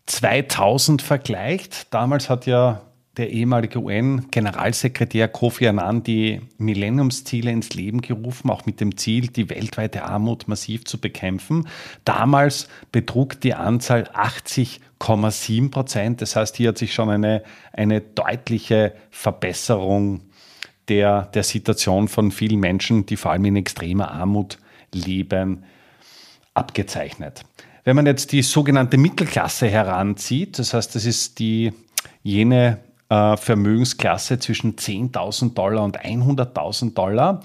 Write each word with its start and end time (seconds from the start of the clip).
2000 0.05 1.01
vergleicht. 1.01 1.93
Damals 1.93 2.29
hat 2.29 2.45
ja 2.45 2.81
der 3.17 3.29
ehemalige 3.31 3.79
UN-Generalsekretär 3.79 5.27
Kofi 5.27 5.67
Annan 5.67 6.03
die 6.03 6.41
Millenniumsziele 6.57 7.49
ins 7.49 7.73
Leben 7.73 8.01
gerufen, 8.01 8.49
auch 8.49 8.65
mit 8.65 8.81
dem 8.81 8.97
Ziel, 8.97 9.27
die 9.27 9.49
weltweite 9.49 10.03
Armut 10.03 10.47
massiv 10.47 10.85
zu 10.85 10.99
bekämpfen. 10.99 11.67
Damals 12.03 12.67
betrug 12.91 13.39
die 13.39 13.53
Anzahl 13.53 14.03
80,7 14.13 15.71
Prozent. 15.71 16.21
Das 16.21 16.35
heißt, 16.35 16.57
hier 16.57 16.69
hat 16.69 16.77
sich 16.77 16.93
schon 16.93 17.09
eine, 17.09 17.43
eine 17.71 18.01
deutliche 18.01 18.93
Verbesserung 19.11 20.21
der, 20.89 21.23
der 21.33 21.43
Situation 21.43 22.07
von 22.07 22.31
vielen 22.31 22.59
Menschen, 22.59 23.05
die 23.05 23.15
vor 23.15 23.31
allem 23.31 23.45
in 23.45 23.55
extremer 23.55 24.11
Armut 24.11 24.57
leben, 24.93 25.63
abgezeichnet. 26.53 27.43
Wenn 27.85 27.95
man 27.95 28.07
jetzt 28.07 28.31
die 28.31 28.41
sogenannte 28.41 28.97
Mittelklasse 28.97 29.67
heranzieht, 29.67 30.57
das 30.57 30.73
heißt, 30.73 30.95
das 30.95 31.05
ist 31.05 31.37
die 31.37 31.71
jene 32.23 32.79
äh, 33.09 33.37
Vermögensklasse 33.37 34.39
zwischen 34.39 34.75
10.000 34.75 35.53
Dollar 35.53 35.83
und 35.83 35.99
100.000 35.99 36.95
Dollar, 36.95 37.41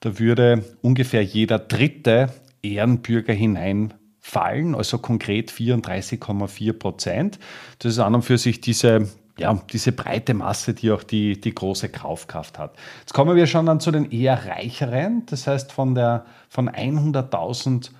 da 0.00 0.18
würde 0.18 0.64
ungefähr 0.80 1.22
jeder 1.22 1.58
dritte 1.58 2.30
Ehrenbürger 2.62 3.34
hineinfallen, 3.34 4.74
also 4.74 4.96
konkret 4.96 5.52
34,4 5.52 6.72
Prozent. 6.72 7.38
Das 7.78 7.92
ist 7.92 7.98
an 7.98 8.14
und 8.14 8.22
für 8.22 8.38
sich 8.38 8.62
diese 8.62 9.08
ja, 9.38 9.58
diese 9.72 9.92
breite 9.92 10.34
Masse, 10.34 10.74
die 10.74 10.90
auch 10.90 11.02
die, 11.02 11.40
die 11.40 11.54
große 11.54 11.88
Kaufkraft 11.88 12.58
hat. 12.58 12.76
Jetzt 13.00 13.14
kommen 13.14 13.34
wir 13.34 13.46
schon 13.46 13.64
dann 13.64 13.80
zu 13.80 13.90
den 13.90 14.10
eher 14.10 14.46
reicheren, 14.46 15.24
das 15.26 15.46
heißt 15.46 15.72
von, 15.72 15.94
der, 15.94 16.26
von 16.50 16.68
100.000 16.68 17.90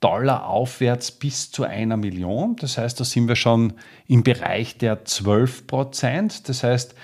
Dollar 0.00 0.48
aufwärts 0.48 1.12
bis 1.12 1.50
zu 1.50 1.64
einer 1.64 1.96
Million. 1.96 2.56
Das 2.56 2.78
heißt, 2.78 2.98
da 2.98 3.04
sind 3.04 3.28
wir 3.28 3.36
schon 3.36 3.74
im 4.06 4.22
Bereich 4.22 4.78
der 4.78 5.04
12 5.04 5.66
Prozent. 5.66 6.48
Das 6.48 6.64
heißt, 6.64 6.94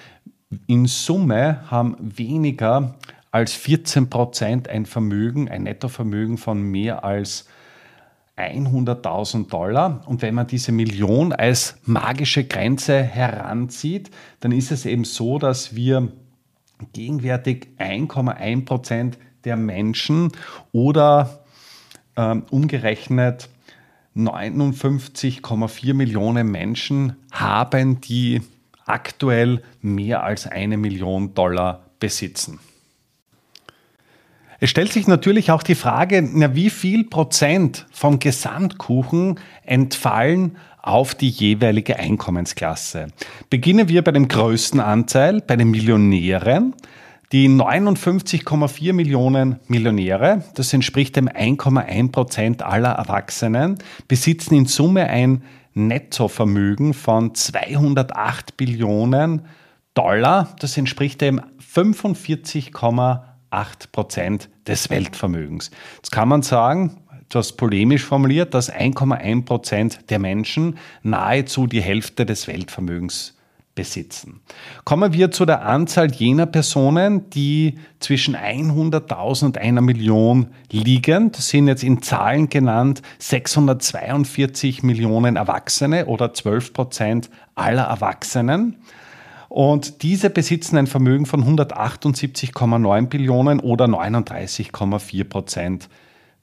in 0.66 0.86
Summe 0.86 1.70
haben 1.70 1.96
weniger 2.00 2.94
als 3.30 3.52
14 3.52 4.08
Prozent 4.08 4.68
ein 4.68 4.86
Vermögen, 4.86 5.50
ein 5.50 5.64
Nettovermögen 5.64 6.38
von 6.38 6.62
mehr 6.62 7.04
als 7.04 7.46
100.000 8.36 9.48
Dollar. 9.48 10.02
Und 10.06 10.22
wenn 10.22 10.34
man 10.34 10.46
diese 10.46 10.72
Million 10.72 11.32
als 11.32 11.78
magische 11.84 12.44
Grenze 12.44 13.02
heranzieht, 13.02 14.10
dann 14.40 14.52
ist 14.52 14.72
es 14.72 14.86
eben 14.86 15.04
so, 15.04 15.38
dass 15.38 15.74
wir 15.74 16.12
gegenwärtig 16.92 17.68
1,1 17.78 18.64
Prozent 18.64 19.18
der 19.44 19.56
Menschen 19.56 20.32
oder 20.72 21.45
ähm, 22.16 22.44
umgerechnet 22.50 23.48
59,4 24.16 25.94
Millionen 25.94 26.50
Menschen 26.50 27.16
haben, 27.30 28.00
die 28.00 28.40
aktuell 28.86 29.62
mehr 29.82 30.22
als 30.22 30.46
eine 30.46 30.76
Million 30.76 31.34
Dollar 31.34 31.82
besitzen. 31.98 32.60
Es 34.58 34.70
stellt 34.70 34.92
sich 34.92 35.06
natürlich 35.06 35.50
auch 35.50 35.62
die 35.62 35.74
Frage, 35.74 36.22
na, 36.22 36.54
wie 36.54 36.70
viel 36.70 37.04
Prozent 37.04 37.86
vom 37.92 38.18
Gesamtkuchen 38.18 39.38
entfallen 39.64 40.56
auf 40.80 41.14
die 41.14 41.28
jeweilige 41.28 41.98
Einkommensklasse. 41.98 43.08
Beginnen 43.50 43.88
wir 43.88 44.02
bei 44.02 44.12
dem 44.12 44.28
größten 44.28 44.80
Anteil, 44.80 45.42
bei 45.42 45.56
den 45.56 45.70
Millionären. 45.70 46.74
Die 47.36 47.50
59,4 47.50 48.94
Millionen 48.94 49.60
Millionäre, 49.68 50.42
das 50.54 50.72
entspricht 50.72 51.16
dem 51.16 51.28
1,1 51.28 52.10
Prozent 52.10 52.62
aller 52.62 52.92
Erwachsenen, 52.92 53.78
besitzen 54.08 54.54
in 54.54 54.64
Summe 54.64 55.06
ein 55.10 55.42
Nettovermögen 55.74 56.94
von 56.94 57.34
208 57.34 58.56
Billionen 58.56 59.42
Dollar. 59.92 60.56
Das 60.60 60.78
entspricht 60.78 61.20
dem 61.20 61.42
45,8 61.60 63.20
Prozent 63.92 64.48
des 64.66 64.88
Weltvermögens. 64.88 65.70
Jetzt 65.96 66.12
kann 66.12 66.30
man 66.30 66.40
sagen, 66.40 67.02
etwas 67.20 67.52
polemisch 67.52 68.04
formuliert, 68.04 68.54
dass 68.54 68.72
1,1 68.72 69.44
Prozent 69.44 70.08
der 70.08 70.20
Menschen 70.20 70.78
nahezu 71.02 71.66
die 71.66 71.82
Hälfte 71.82 72.24
des 72.24 72.48
Weltvermögens 72.48 73.35
besitzen. 73.76 74.40
Kommen 74.84 75.12
wir 75.12 75.30
zu 75.30 75.44
der 75.44 75.64
Anzahl 75.64 76.10
jener 76.10 76.46
Personen, 76.46 77.30
die 77.30 77.76
zwischen 78.00 78.34
100.000 78.34 79.44
und 79.44 79.58
einer 79.58 79.82
Million 79.82 80.48
liegen. 80.72 81.30
Das 81.30 81.48
sind 81.48 81.68
jetzt 81.68 81.84
in 81.84 82.02
Zahlen 82.02 82.48
genannt 82.48 83.02
642 83.20 84.82
Millionen 84.82 85.36
Erwachsene 85.36 86.06
oder 86.06 86.34
12 86.34 86.72
Prozent 86.72 87.30
aller 87.54 87.84
Erwachsenen. 87.84 88.78
Und 89.48 90.02
diese 90.02 90.30
besitzen 90.30 90.76
ein 90.76 90.88
Vermögen 90.88 91.26
von 91.26 91.44
178,9 91.44 93.06
Billionen 93.06 93.60
oder 93.60 93.84
39,4 93.84 95.24
Prozent 95.24 95.88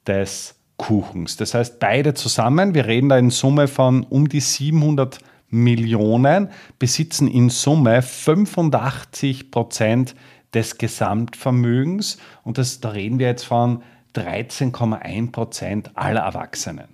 des 0.08 0.56
Kuchens. 0.78 1.38
Das 1.38 1.54
heißt, 1.54 1.80
beide 1.80 2.14
zusammen, 2.14 2.74
wir 2.74 2.86
reden 2.88 3.10
da 3.10 3.18
in 3.18 3.30
Summe 3.30 3.68
von 3.68 4.04
um 4.04 4.30
die 4.30 4.40
700 4.40 5.20
Millionen 5.54 6.50
besitzen 6.80 7.28
in 7.28 7.50
Summe 7.50 8.02
85 8.02 9.52
Prozent 9.52 10.16
des 10.54 10.78
Gesamtvermögens 10.78 12.18
und 12.44 12.58
das, 12.58 12.80
da 12.80 12.90
reden 12.90 13.20
wir 13.20 13.28
jetzt 13.28 13.46
von 13.46 13.84
13,1 14.16 15.32
Prozent 15.32 15.92
aller 15.96 16.22
Erwachsenen. 16.22 16.88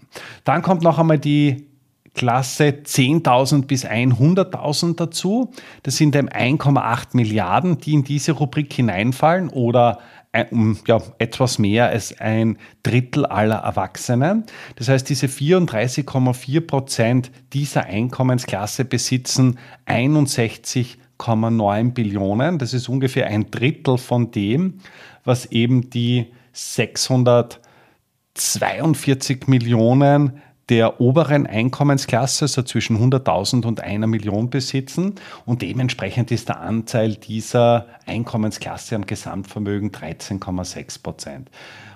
Dann 0.44 0.62
kommt 0.62 0.84
noch 0.84 1.00
einmal 1.00 1.20
die 1.20 1.70
Klasse 2.14 2.66
10.000 2.84 3.66
bis 3.66 3.86
100.000 3.86 4.96
dazu. 4.96 5.52
Das 5.84 5.98
sind 5.98 6.16
eben 6.16 6.30
1,8 6.30 7.10
Milliarden, 7.14 7.78
die 7.78 7.94
in 7.94 8.04
diese 8.04 8.34
Rubrik 8.34 8.74
hineinfallen 8.74 9.50
oder 9.50 10.00
ja, 10.34 11.02
etwas 11.18 11.58
mehr 11.58 11.88
als 11.88 12.20
ein 12.20 12.60
Drittel 12.84 13.26
aller 13.26 13.58
Erwachsenen. 13.58 14.44
Das 14.76 14.88
heißt, 14.88 15.10
diese 15.10 15.26
34,4 15.26 16.62
Prozent 16.62 17.32
dieser 17.52 17.86
Einkommensklasse 17.86 18.86
besitzen 18.86 19.58
61,9 19.88 21.94
Billionen. 21.94 22.60
Das 22.60 22.76
ist 22.76 22.90
ungefähr 22.90 23.26
ein 23.28 23.50
Drittel 23.50 23.98
von 23.98 24.30
dem, 24.30 24.82
was 25.24 25.48
eben 25.48 25.90
die 25.90 26.28
642 26.54 29.48
Millionen 29.48 30.44
der 30.70 31.02
oberen 31.02 31.48
Einkommensklasse, 31.48 32.48
so 32.48 32.62
zwischen 32.62 32.98
100.000 32.98 33.66
und 33.66 33.82
einer 33.82 34.08
Million 34.08 34.50
besitzen. 34.50 35.16
Und 35.46 35.62
dementsprechend 35.62 36.32
ist 36.32 36.50
der 36.50 36.60
Anteil 36.60 37.16
dieser 37.16 37.88
Einkommensklasse 38.06 38.96
am 38.96 39.06
Gesamtvermögen 39.06 39.92
13,6 39.92 41.02
Prozent. 41.02 41.50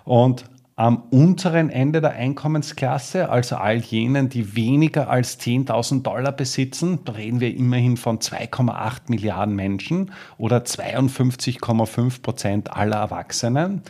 Und 0.05 0.45
am 0.75 1.03
unteren 1.11 1.69
Ende 1.69 2.01
der 2.01 2.13
Einkommensklasse, 2.13 3.29
also 3.29 3.57
all 3.57 3.77
jenen, 3.77 4.29
die 4.29 4.55
weniger 4.55 5.07
als 5.07 5.39
10.000 5.39 6.01
Dollar 6.01 6.31
besitzen, 6.31 6.97
da 7.05 7.11
reden 7.11 7.39
wir 7.39 7.55
immerhin 7.55 7.95
von 7.95 8.17
2,8 8.17 9.01
Milliarden 9.09 9.55
Menschen 9.55 10.11
oder 10.39 10.57
52,5 10.57 12.23
Prozent 12.23 12.73
aller 12.75 12.97
Erwachsenen. 12.97 13.83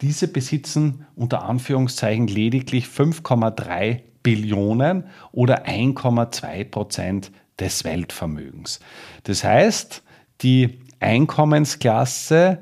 Diese 0.00 0.28
besitzen 0.28 1.04
unter 1.14 1.44
Anführungszeichen 1.44 2.26
lediglich 2.26 2.86
5,3 2.86 4.00
Billionen 4.22 5.04
oder 5.32 5.66
1,2 5.66 6.64
Prozent 6.64 7.32
des 7.58 7.84
Weltvermögens. 7.84 8.80
Das 9.24 9.44
heißt, 9.44 10.02
die 10.42 10.80
Einkommensklasse 11.00 12.58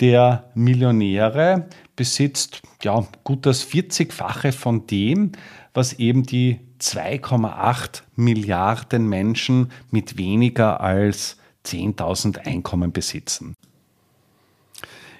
der 0.00 0.50
Millionäre 0.54 1.68
besitzt 1.94 2.62
ja 2.82 3.06
gut 3.24 3.46
das 3.46 3.66
40-fache 3.66 4.52
von 4.52 4.86
dem, 4.86 5.32
was 5.74 5.92
eben 5.94 6.24
die 6.24 6.60
2,8 6.80 8.02
Milliarden 8.16 9.08
Menschen 9.08 9.70
mit 9.90 10.18
weniger 10.18 10.80
als 10.80 11.36
10.000 11.64 12.46
Einkommen 12.46 12.92
besitzen. 12.92 13.54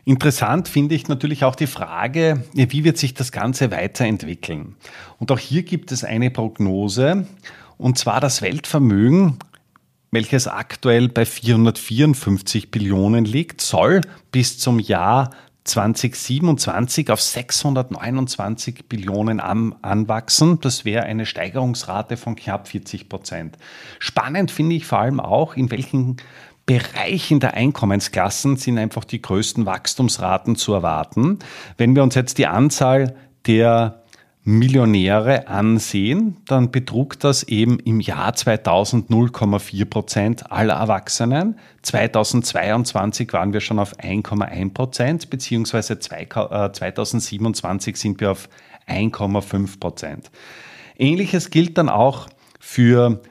Interessant 0.05 0.69
finde 0.69 0.97
ich 0.97 1.07
natürlich 1.09 1.45
auch 1.45 1.55
die 1.55 1.69
Frage, 1.69 2.45
wie 2.55 2.83
wird 2.85 2.99
sich 2.99 3.15
das 3.15 3.31
Ganze 3.31 3.71
weiterentwickeln? 3.71 4.75
Und 5.19 5.31
auch 5.31 5.39
hier 5.39 5.63
gibt 5.63 5.93
es 5.93 6.03
eine 6.03 6.31
Prognose, 6.31 7.27
und 7.79 7.99
zwar 7.99 8.21
das 8.21 8.43
Weltvermögen, 8.43 9.39
welches 10.11 10.49
aktuell 10.49 11.09
bei 11.09 11.25
454 11.25 12.71
Billionen 12.71 13.25
liegt, 13.25 13.61
soll 13.61 14.03
bis 14.31 14.59
zum 14.59 14.79
Jahr 14.79 15.31
2027 15.65 17.11
auf 17.11 17.21
629 17.21 18.89
Billionen 18.89 19.39
an, 19.39 19.75
anwachsen. 19.83 20.61
Das 20.61 20.85
wäre 20.85 21.05
eine 21.05 21.25
Steigerungsrate 21.25 22.17
von 22.17 22.35
knapp 22.35 22.69
40 22.69 23.09
Prozent. 23.09 23.57
Spannend 24.01 24.51
finde 24.51 24.75
ich 24.75 24.87
vor 24.87 24.99
allem 24.99 25.21
auch, 25.21 25.57
in 25.57 25.71
welchen 25.71 26.17
Bereichen 26.67 27.41
der 27.41 27.55
Einkommensklassen 27.55 28.57
sind 28.57 28.79
einfach 28.79 29.05
die 29.05 29.21
größten 29.21 29.67
Wachstumsraten 29.67 30.57
zu 30.57 30.73
erwarten. 30.73 31.41
Wenn 31.77 31.97
wir 31.97 32.03
uns 32.03 32.15
jetzt 32.15 32.39
die 32.39 32.47
Anzahl 32.47 33.17
der 33.47 34.03
Millionäre 34.45 35.47
ansehen, 35.47 36.37
dann 36.47 36.73
betrug 36.73 37.19
das 37.21 37.45
eben 37.45 37.79
im 37.79 38.01
Jahr 38.01 38.35
2000 38.35 39.09
0,4 39.09 39.85
Prozent 39.85 40.51
aller 40.51 40.75
Erwachsenen. 40.75 41.59
2022 41.83 43.33
waren 43.33 43.53
wir 43.53 43.61
schon 43.61 43.79
auf 43.79 43.99
1,1 44.01 44.75
Prozent, 44.75 45.31
beziehungsweise 45.31 45.99
2027 46.01 47.97
sind 47.97 48.21
wir 48.21 48.33
auf 48.33 48.49
1,5 48.89 49.79
Prozent. 49.79 50.31
Ähnliches 50.99 51.51
gilt 51.51 51.79
dann 51.79 51.89
auch 51.89 52.27
für 52.59 53.23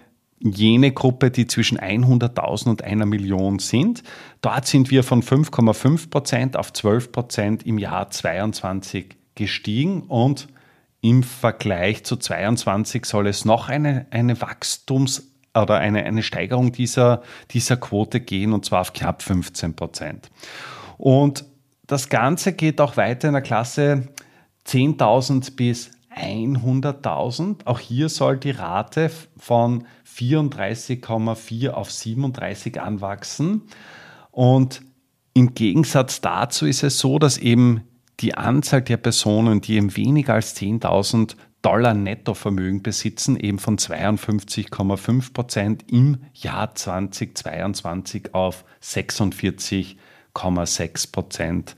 jene 0.44 0.92
Gruppe, 0.92 1.32
die 1.32 1.48
zwischen 1.48 1.80
100.000 1.80 2.70
und 2.70 2.84
einer 2.84 3.06
Million 3.06 3.60
sind. 3.60 4.04
Dort 4.42 4.66
sind 4.66 4.92
wir 4.92 5.04
von 5.04 5.22
5,5 5.22 6.10
Prozent 6.10 6.58
auf 6.58 6.74
12 6.74 7.12
Prozent 7.12 7.66
im 7.66 7.78
Jahr 7.78 8.10
22 8.10 9.16
gestiegen 9.36 10.04
und 10.04 10.48
im 11.02 11.24
Vergleich 11.24 12.04
zu 12.04 12.16
22 12.16 13.06
soll 13.06 13.28
es 13.28 13.46
noch 13.46 13.70
eine, 13.70 14.06
eine 14.12 14.36
Wachstums- 14.42 15.28
oder 15.54 15.78
eine, 15.78 16.04
eine 16.04 16.24
Steigerung 16.24 16.72
dieser, 16.72 17.24
dieser 17.52 17.78
Quote 17.78 18.20
gehen 18.20 18.54
und 18.54 18.66
zwar 18.66 18.82
auf 18.82 18.94
knapp 18.94 19.22
15 19.22 19.76
Prozent. 19.76 20.30
Und 20.98 21.46
das 21.88 22.10
Ganze 22.10 22.54
geht 22.54 22.80
auch 22.80 22.98
weiter 22.98 23.28
in 23.28 23.34
der 23.34 23.42
Klasse 23.42 24.08
10.000 24.68 25.56
bis 25.56 25.92
100.000. 26.16 27.66
Auch 27.66 27.80
hier 27.80 28.08
soll 28.10 28.38
die 28.38 28.52
Rate 28.52 29.10
von 29.38 29.86
34,4 30.06 31.70
auf 31.70 31.90
37 31.92 32.82
anwachsen. 32.82 33.64
Und 34.32 34.82
im 35.34 35.54
Gegensatz 35.54 36.20
dazu 36.22 36.66
ist 36.66 36.84
es 36.84 37.00
so, 37.00 37.20
dass 37.20 37.38
eben 37.38 37.84
die 38.20 38.36
Anzahl 38.36 38.82
der 38.82 38.98
Personen, 38.98 39.62
die 39.62 39.76
eben 39.76 39.96
weniger 39.96 40.34
als 40.34 40.58
10.000 40.58 41.36
Dollar 41.62 41.94
Nettovermögen 41.94 42.82
besitzen, 42.82 43.38
eben 43.38 43.60
von 43.60 43.78
52,5 43.78 45.34
Prozent 45.34 45.86
im 45.92 46.18
Jahr 46.34 46.74
2022 46.74 48.34
auf 48.34 48.66
46,6 48.82 51.12
Prozent 51.12 51.76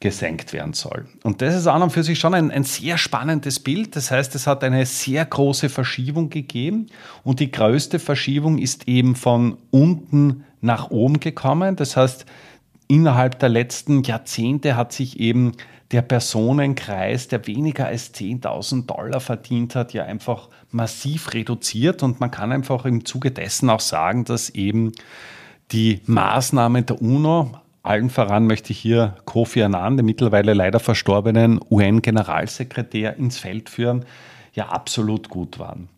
gesenkt 0.00 0.52
werden 0.52 0.74
soll. 0.74 1.06
Und 1.22 1.40
das 1.42 1.54
ist 1.54 1.66
an 1.66 1.82
und 1.82 1.90
für 1.90 2.02
sich 2.02 2.18
schon 2.18 2.34
ein, 2.34 2.50
ein, 2.50 2.64
sehr 2.64 2.98
spannendes 2.98 3.60
Bild. 3.60 3.96
Das 3.96 4.10
heißt, 4.10 4.34
es 4.34 4.46
hat 4.46 4.62
eine 4.62 4.84
sehr 4.84 5.24
große 5.24 5.68
Verschiebung 5.68 6.28
gegeben 6.28 6.86
und 7.24 7.40
die 7.40 7.50
größte 7.50 7.98
Verschiebung 7.98 8.58
ist 8.58 8.88
eben 8.88 9.16
von 9.16 9.56
unten 9.70 10.44
nach 10.60 10.90
oben 10.90 11.20
gekommen. 11.20 11.76
Das 11.76 11.96
heißt, 11.96 12.26
innerhalb 12.88 13.38
der 13.38 13.48
letzten 13.48 14.02
Jahrzehnte 14.02 14.76
hat 14.76 14.92
sich 14.92 15.18
eben 15.18 15.52
der 15.92 16.02
Personenkreis, 16.02 17.28
der 17.28 17.46
weniger 17.46 17.86
als 17.86 18.12
10.000 18.12 18.86
Dollar 18.86 19.20
verdient 19.20 19.74
hat, 19.76 19.92
ja 19.92 20.04
einfach 20.04 20.48
massiv 20.70 21.32
reduziert 21.32 22.02
und 22.02 22.20
man 22.20 22.30
kann 22.30 22.52
einfach 22.52 22.84
im 22.84 23.04
Zuge 23.04 23.30
dessen 23.30 23.70
auch 23.70 23.80
sagen, 23.80 24.24
dass 24.24 24.50
eben 24.50 24.92
die 25.72 26.00
Maßnahmen 26.06 26.86
der 26.86 27.00
UNO 27.00 27.52
allen 27.86 28.10
voran 28.10 28.46
möchte 28.46 28.72
ich 28.72 28.78
hier 28.78 29.16
Kofi 29.24 29.62
Annan, 29.62 29.96
den 29.96 30.06
mittlerweile 30.06 30.54
leider 30.54 30.80
verstorbenen 30.80 31.60
UN-Generalsekretär, 31.70 33.16
ins 33.16 33.38
Feld 33.38 33.70
führen, 33.70 34.04
ja 34.52 34.68
absolut 34.68 35.28
gut 35.28 35.58
waren. 35.58 35.88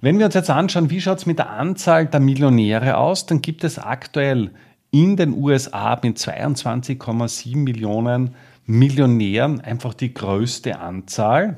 Wenn 0.00 0.18
wir 0.18 0.26
uns 0.26 0.34
jetzt 0.34 0.50
anschauen, 0.50 0.90
wie 0.90 1.00
schaut 1.00 1.18
es 1.18 1.26
mit 1.26 1.38
der 1.38 1.50
Anzahl 1.50 2.06
der 2.06 2.20
Millionäre 2.20 2.96
aus, 2.96 3.26
dann 3.26 3.42
gibt 3.42 3.64
es 3.64 3.78
aktuell 3.78 4.50
in 4.90 5.16
den 5.16 5.34
USA 5.34 5.98
mit 6.02 6.18
22,7 6.18 7.56
Millionen 7.56 8.34
Millionären 8.64 9.60
einfach 9.60 9.94
die 9.94 10.12
größte 10.12 10.78
Anzahl. 10.78 11.56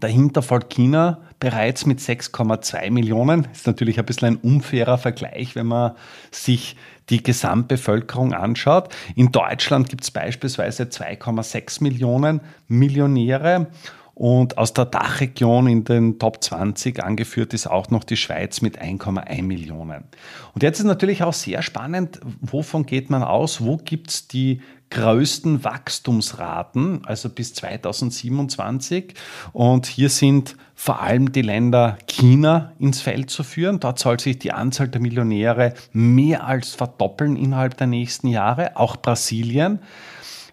Dahinter 0.00 0.42
folgt 0.42 0.74
China 0.74 1.18
bereits 1.40 1.86
mit 1.86 2.00
6,2 2.00 2.90
Millionen. 2.90 3.48
Ist 3.52 3.66
natürlich 3.66 3.98
ein 3.98 4.04
bisschen 4.04 4.28
ein 4.28 4.36
unfairer 4.36 4.98
Vergleich, 4.98 5.54
wenn 5.54 5.66
man 5.66 5.92
sich 6.30 6.76
die 7.08 7.22
Gesamtbevölkerung 7.22 8.34
anschaut. 8.34 8.94
In 9.16 9.32
Deutschland 9.32 9.88
gibt 9.88 10.04
es 10.04 10.10
beispielsweise 10.10 10.84
2,6 10.84 11.82
Millionen 11.82 12.42
Millionäre. 12.66 13.68
Und 14.18 14.58
aus 14.58 14.74
der 14.74 14.84
Dachregion 14.84 15.68
in 15.68 15.84
den 15.84 16.18
Top 16.18 16.42
20 16.42 17.04
angeführt 17.04 17.54
ist 17.54 17.68
auch 17.68 17.90
noch 17.90 18.02
die 18.02 18.16
Schweiz 18.16 18.60
mit 18.62 18.82
1,1 18.82 19.44
Millionen. 19.44 20.02
Und 20.54 20.64
jetzt 20.64 20.80
ist 20.80 20.86
natürlich 20.86 21.22
auch 21.22 21.32
sehr 21.32 21.62
spannend, 21.62 22.18
wovon 22.40 22.84
geht 22.84 23.10
man 23.10 23.22
aus? 23.22 23.60
Wo 23.60 23.76
gibt 23.76 24.10
es 24.10 24.26
die 24.26 24.60
größten 24.90 25.64
Wachstumsraten, 25.64 27.04
also 27.04 27.28
bis 27.28 27.54
2027. 27.54 29.14
Und 29.52 29.86
hier 29.86 30.08
sind 30.08 30.56
vor 30.74 31.00
allem 31.00 31.32
die 31.32 31.42
Länder 31.42 31.98
China 32.06 32.72
ins 32.78 33.00
Feld 33.00 33.30
zu 33.30 33.42
führen. 33.42 33.80
Dort 33.80 33.98
soll 33.98 34.18
sich 34.18 34.38
die 34.38 34.52
Anzahl 34.52 34.88
der 34.88 35.00
Millionäre 35.00 35.74
mehr 35.92 36.44
als 36.44 36.74
verdoppeln 36.74 37.36
innerhalb 37.36 37.76
der 37.76 37.86
nächsten 37.86 38.28
Jahre. 38.28 38.76
Auch 38.76 38.96
Brasilien. 38.96 39.80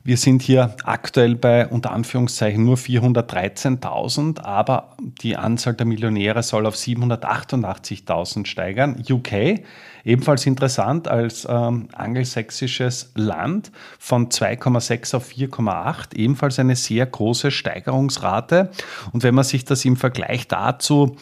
Wir 0.08 0.18
sind 0.18 0.44
hier 0.44 0.76
aktuell 0.84 1.34
bei 1.34 1.68
unter 1.68 1.92
Anführungszeichen 1.92 2.64
nur 2.64 2.78
413.000, 2.78 4.40
aber 4.40 4.96
die 5.02 5.36
Anzahl 5.36 5.74
der 5.74 5.88
Millionäre 5.88 6.44
soll 6.44 6.68
auf 6.68 6.76
788.000 6.76 8.46
steigern. 8.46 9.04
UK, 9.10 9.62
ebenfalls 10.04 10.46
interessant 10.46 11.08
als 11.08 11.48
ähm, 11.50 11.88
angelsächsisches 11.92 13.14
Land, 13.16 13.72
von 13.98 14.30
2,6 14.30 15.16
auf 15.16 15.32
4,8, 15.32 16.16
ebenfalls 16.16 16.60
eine 16.60 16.76
sehr 16.76 17.08
große 17.08 17.50
Steigerungsrate. 17.50 18.70
Und 19.12 19.24
wenn 19.24 19.34
man 19.34 19.44
sich 19.44 19.66
das 19.66 19.86
im 19.86 19.96
Vergleich 19.96 20.48
dazu 20.48 21.16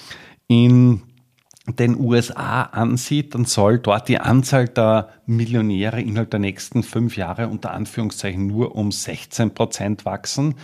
in 0.47 1.03
den 1.65 1.97
USA 1.97 2.63
ansieht, 2.63 3.35
dann 3.35 3.45
soll 3.45 3.79
dort 3.79 4.09
die 4.09 4.19
Anzahl 4.19 4.67
der 4.67 5.09
Millionäre 5.25 6.01
innerhalb 6.01 6.29
der 6.29 6.39
nächsten 6.39 6.83
fünf 6.83 7.15
Jahre 7.15 7.47
unter 7.47 7.71
Anführungszeichen 7.71 8.47
nur 8.47 8.75
um 8.75 8.91
16 8.91 9.53
Prozent 9.53 10.05
wachsen. 10.05 10.55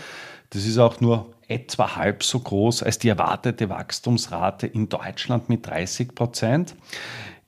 Das 0.50 0.66
ist 0.66 0.78
auch 0.78 1.00
nur 1.00 1.34
etwa 1.48 1.96
halb 1.96 2.24
so 2.24 2.40
groß 2.40 2.84
als 2.84 3.00
die 3.00 3.10
erwartete 3.10 3.70
Wachstumsrate 3.70 4.68
in 4.68 4.90
Deutschland 4.90 5.48
mit 5.48 5.66
30 5.66 6.16
Prozent. 6.16 6.76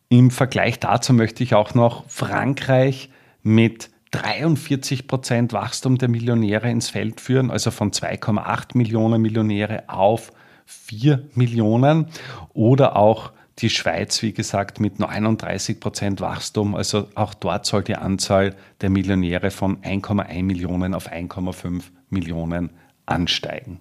Im 0.08 0.32
Vergleich 0.32 0.80
dazu 0.80 1.14
möchte 1.14 1.44
ich 1.44 1.54
auch 1.54 1.74
noch 1.74 2.10
Frankreich 2.10 3.10
mit 3.44 3.90
43 4.12 5.08
Prozent 5.08 5.54
Wachstum 5.54 5.98
der 5.98 6.10
Millionäre 6.10 6.70
ins 6.70 6.90
Feld 6.90 7.22
führen, 7.22 7.52
also 7.52 7.72
von 7.72 7.92
2,8 7.92 8.78
Millionen 8.78 9.22
Millionäre 9.22 9.84
auf 9.88 10.32
4 10.66 11.30
Millionen 11.36 12.08
oder 12.54 12.96
auch 12.96 13.32
die 13.60 13.70
Schweiz, 13.70 14.22
wie 14.22 14.34
gesagt, 14.34 14.80
mit 14.80 15.00
39 15.00 15.80
Prozent 15.80 16.22
Wachstum. 16.22 16.76
Also 16.76 17.08
auch 17.16 17.34
dort 17.34 17.66
soll 17.66 17.84
die 17.84 17.96
Anzahl 17.96 18.56
der 18.82 18.90
Millionäre 18.90 19.52
von 19.52 19.82
1,1 19.82 20.44
Millionen 20.44 20.94
auf 20.94 21.12
1,5 21.12 21.84
Millionen 22.10 22.72
ansteigen. 23.06 23.80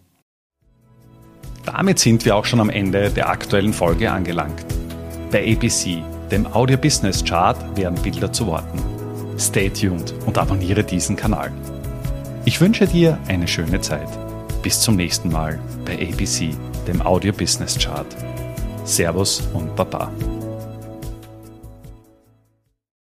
Damit 1.65 1.99
sind 1.99 2.25
wir 2.25 2.37
auch 2.37 2.45
schon 2.45 2.61
am 2.61 2.71
Ende 2.71 3.11
der 3.11 3.29
aktuellen 3.29 3.73
Folge 3.73 4.11
angelangt. 4.11 4.65
Bei 5.31 5.53
ABC, 5.53 6.03
dem 6.31 6.47
Audio 6.47 6.77
Business 6.77 7.25
Chart, 7.25 7.57
werden 7.77 8.00
Bilder 8.03 8.33
zu 8.33 8.47
Worten. 8.47 8.81
Stay 9.39 9.71
tuned 9.71 10.12
und 10.27 10.37
abonniere 10.39 10.85
diesen 10.85 11.17
Kanal. 11.17 11.53
Ich 12.45 12.61
wünsche 12.61 12.87
dir 12.87 13.19
eine 13.29 13.47
schöne 13.47 13.81
Zeit. 13.81 14.09
Bis 14.62 14.81
zum 14.81 14.97
nächsten 14.97 15.31
Mal 15.31 15.59
bei 15.85 15.95
ABC, 15.95 16.50
dem 16.87 17.00
Audio 17.03 17.33
Business 17.33 17.79
Chart. 17.79 18.07
Servus 18.90 19.40
und 19.54 19.75
Baba. 19.76 20.11